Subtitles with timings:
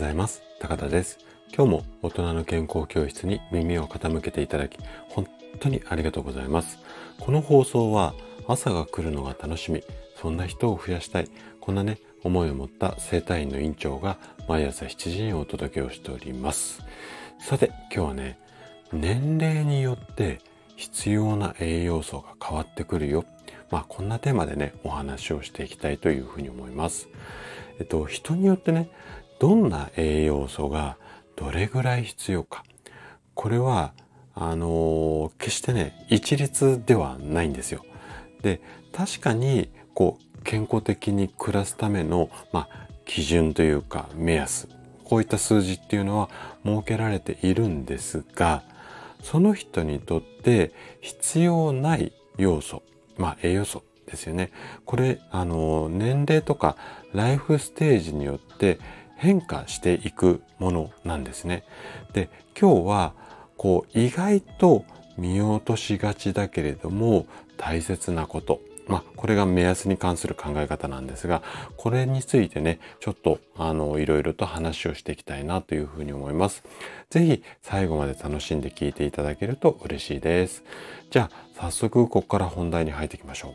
[0.00, 0.42] ございます。
[0.58, 1.18] 高田です。
[1.54, 4.78] 今日も大人の健康教室に耳を傾けていただき、
[5.10, 5.28] 本
[5.58, 6.78] 当にありがとうございます。
[7.20, 8.14] この放送は
[8.48, 9.84] 朝が来るのが楽しみ、
[10.16, 11.28] そんな人を増やしたい、
[11.60, 14.16] こんなね、思いを持った生体院の院長が
[14.48, 16.82] 毎朝7時にお届けをしております。
[17.38, 18.38] さて、今日はね、
[18.94, 20.40] 年齢によって
[20.76, 23.26] 必要な栄養素が変わってくるよ。
[23.70, 27.10] まあ、こんなテーマでね、お話をしていきたいというふうに思います。
[27.78, 28.88] えっと、人によってね、
[29.40, 30.98] どんな栄養素が
[31.34, 32.62] どれぐらい必要か。
[33.34, 33.94] これは、
[34.34, 37.84] あの、決してね、一律ではないんですよ。
[38.42, 38.60] で、
[38.92, 44.68] 確かに、こう、健康的に暮らすための、まあ、基準というか、目安。
[45.04, 46.28] こういった数字っていうのは
[46.64, 48.62] 設けられているんですが、
[49.22, 52.82] その人にとって必要ない要素、
[53.16, 54.52] まあ栄養素ですよね。
[54.84, 56.76] これ、あの、年齢とか
[57.12, 58.78] ライフステージによって
[59.20, 61.62] 変化していくものなんですね。
[62.14, 63.12] で、今日は、
[63.58, 64.86] こう、意外と
[65.18, 67.26] 見落としがちだけれども、
[67.58, 68.60] 大切なこと。
[68.88, 71.42] まあ、これが目安に関する考え方なんですが、
[71.76, 76.64] これについてね、ちょっと、あの、いろいろと話をしていきたいなというふうに思います。
[77.10, 80.64] ぜひ、最後まで楽しんで聞いていただけると嬉しいです。
[81.10, 83.52] じゃあ、早速、ここから本題に入っていきましょう。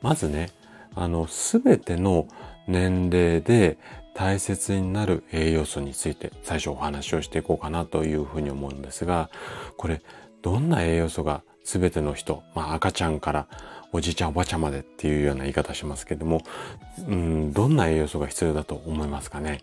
[0.00, 0.48] まずね、
[0.94, 2.26] あの、すべての
[2.66, 3.78] 年齢で
[4.14, 9.30] 大切になる栄養素について最初お話をしていこうかなというふうに思うんですが、
[9.76, 10.02] これ、
[10.42, 13.46] どんな栄養素がすべての人、まあ赤ちゃんから
[13.92, 16.42] おじいちゃんおばあちゃんまでっていうような言い方しますけども、
[17.06, 19.60] うん、どんな栄養素が必要だと思いますかね？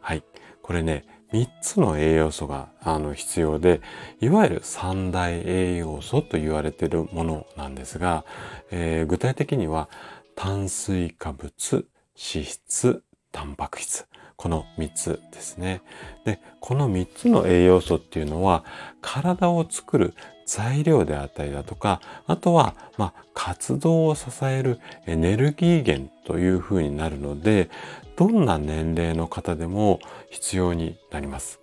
[0.00, 0.22] はい。
[0.62, 3.80] これね、3つの栄養素があの必要で、
[4.20, 8.24] いわゆる三大栄養素と言われているものなんですが、
[8.70, 9.88] えー、具体的には
[10.36, 14.06] 炭水化物、脂質、タンパク質。
[14.36, 15.82] この3つですね。
[16.24, 18.64] で、この3つの栄養素っていうのは、
[19.00, 20.14] 体を作る
[20.46, 27.70] 材料であったりだとか、あとは、まあ、活動を支えるエネルギー源というふうになるので、
[28.16, 30.00] どんな年齢の方でも
[30.30, 31.60] 必要になります。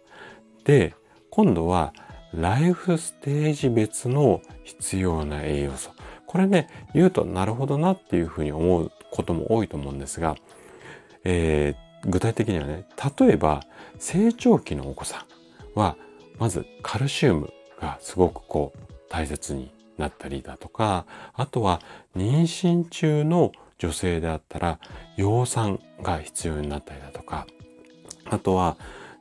[0.64, 0.96] で、
[1.30, 1.94] 今度は
[2.34, 5.92] ライフステージ別の必要な栄養素。
[6.30, 10.36] これね、言うとなるほどなっていうふうに思うことも多いと思うんですが、
[11.24, 12.86] えー、具体的にはね、
[13.20, 13.64] 例えば
[13.98, 15.26] 成長期のお子さ
[15.76, 15.98] んは、
[16.38, 17.50] まずカルシウム
[17.82, 18.80] がすごくこう
[19.10, 21.82] 大切になったりだとか、あとは
[22.16, 24.78] 妊娠中の女性であったら
[25.18, 27.48] 葉酸が必要になったりだとか、
[28.26, 28.78] あとは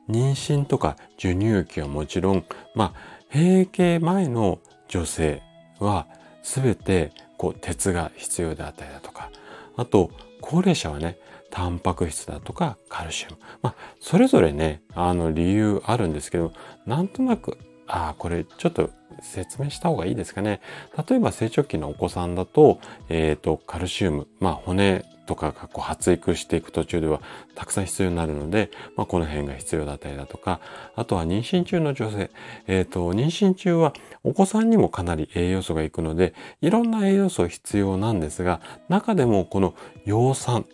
[0.07, 5.41] 妊娠とか授乳期はもちろん、まあ、閉経前の女性
[5.79, 6.05] は
[6.43, 9.31] 全てこう鉄が必要であったりだとか、
[9.75, 10.11] あと
[10.41, 11.17] 高齢者はね、
[11.51, 13.37] タンパク質だとかカルシウム。
[13.61, 16.53] まあ、それぞれね、あの理由あるんですけど、
[16.85, 17.57] なんとなく
[17.89, 18.91] ああ、これちょっと
[19.21, 20.61] 説明した方がいいですかね。
[21.09, 22.79] 例えば成長期のお子さんだと、
[23.09, 27.21] えっ、ー、と、カルシウム、まあ骨とかがこう発育していく途中では
[27.53, 30.59] たくさん必要になるので、まあこの辺が必要だったりだとか、
[30.95, 32.31] あとは妊娠中の女性、
[32.65, 38.59] えっ、ー、と、妊娠中はお子さんにもかなり栄養素がいくので、いろんな栄養素必要なんですが、
[38.89, 39.75] 中でもこの
[40.07, 40.65] 葉酸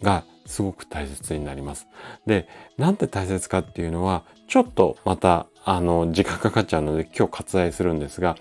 [0.00, 1.86] がすごく大切になります。
[2.26, 8.36] で、なんて大切かっていうのは、ちょっとまたあの、時間かかっちゃうので今日割愛するんですが、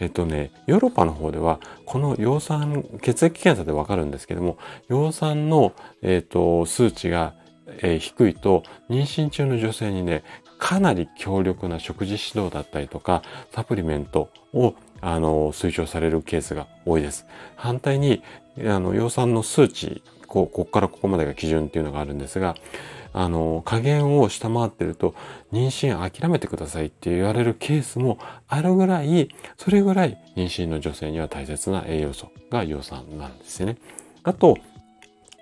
[0.00, 5.72] えっとね、ヨーロッパの方では、この葉酸、血液検査でわかるんですけども、葉酸の、
[6.02, 7.34] えっと、数値が、
[7.78, 10.24] えー、低いと、妊娠中の女性にね、
[10.58, 13.22] かなり強力な食事指導だったりとか、
[13.52, 17.26] サプリメントをあの推奨されるケースが多いです。
[17.54, 18.22] 反対に、
[18.58, 22.54] あの、葉酸の数値、こう、ここからここまでが基準っていうのがあるんですが、
[23.12, 25.14] あの、加減を下回ってると、
[25.52, 33.78] 妊娠諦めてくださいって言われるケースもあるぐらい、それぐらい妊娠の女性には大切な栄養素が葉酸なんですよね。
[34.24, 34.58] あと、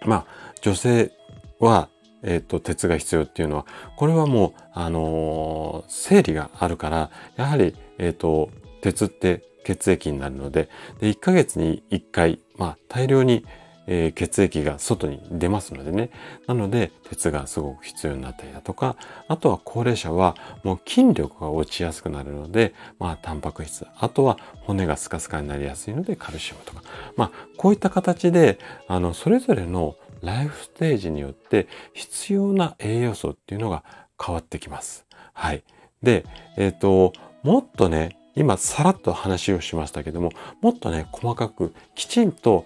[0.05, 0.27] まあ、
[0.61, 1.13] 女性
[1.61, 1.89] は、
[2.23, 3.67] えっ、ー、と、鉄が必要っていうのは、
[3.97, 8.51] これはもう、あのー、生理があるから、やはり、えっ、ー、と、
[8.81, 10.69] 鉄って血液になるので、
[11.01, 13.45] で、1ヶ月に1回、まあ、大量に
[13.89, 16.11] えー、血液が外に出ますのでね。
[16.47, 18.95] なので、鉄がすごく必要になったりだとか、
[19.27, 26.83] あとは高齢者はもう筋力が落ちやすくなるので、まあ、タンパク質、あとは骨がスカスカになりやすいので、カルシウムとか。
[27.17, 33.83] まあ、こういった形で、あの、それぞれのライフステージによって必要な栄養素っていうのが
[34.25, 35.07] 変わってきます。
[35.33, 35.65] はい。
[36.05, 36.25] で、
[36.57, 37.13] えっ、ー、と、
[37.43, 40.31] もっとね、今さらっと話をしましたけども、
[40.61, 42.65] もっとね、細かくきちんと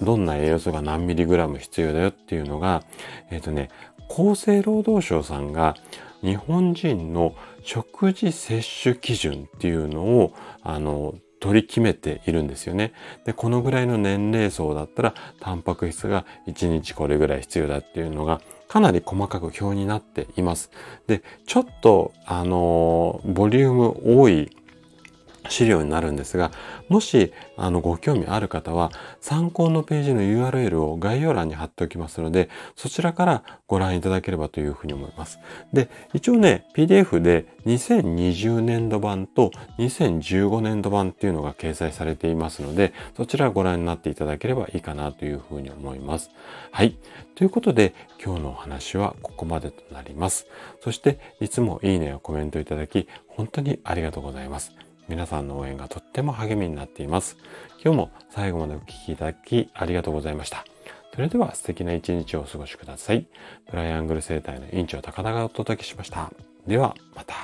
[0.00, 2.82] どんな栄養素が何ミリグラム必要だよっていうのが、
[3.30, 3.68] えっ、ー、とね、
[4.08, 5.76] 厚生労働省さんが
[6.22, 10.32] 日本人の食事摂取基準っていうのを
[10.62, 12.92] あの取り決めているんですよね。
[13.24, 20.70] で、このぐらいの年齢層だったら、タンパク質が1日これぐらい必要だっていうのが、かなり細かく表になっています。
[21.06, 24.55] で、ちょっと、あの、ボリューム多い
[25.48, 26.50] 資料になるんですが、
[26.88, 28.90] もし、あの、ご興味ある方は、
[29.20, 35.38] 参考のページの URL を概要欄に貼っておきますので、そちらからご覧いただければというふうに思います。
[35.72, 46.30] で、一応ね、PDF で2020年度版と2015年度版っていうのが掲載されていますので、そちらご覧になっていただければいいかなというふうに思います。
[46.70, 46.96] はい。
[47.34, 47.94] ということで、
[48.24, 50.46] 今日のお話はここまでとなります。
[50.80, 54.85] そして、いつもいいねやコメントいただき、本当にありがとうございます。
[55.08, 57.36] 皆さんの応援がとっても励みになっています。
[57.82, 60.64] 今日も最後までお聴きいただきありがとうございました。
[61.14, 63.26] それでは素敵な一日をお過ごしください。
[63.70, 66.30] トライアングル生態の院長高田がお届けしました。
[66.66, 67.34] ではまた。